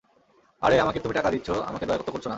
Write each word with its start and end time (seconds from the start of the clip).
আরে, 0.61 0.75
আমাকে 0.79 0.99
তুমি 0.99 1.13
টাকা 1.13 1.29
দিচ্ছো 1.29 1.53
আমাকে 1.61 1.85
দয়া 1.85 1.99
তো 1.99 2.11
করছ 2.11 2.25
না! 2.25 2.29